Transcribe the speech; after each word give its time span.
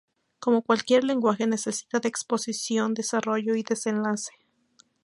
Como 0.39 0.63
cualquier 0.63 1.03
lenguaje 1.03 1.45
necesita 1.45 1.99
de 1.99 2.07
exposición, 2.09 2.95
desarrollo 2.95 3.53
y 3.53 3.61
desenlace. 3.61 4.33